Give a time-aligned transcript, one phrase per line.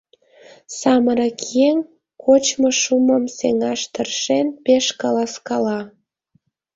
[0.77, 1.77] Самырык еҥ,
[2.23, 5.79] кочмо шумым сеҥаш тыршен, пеш каласкала.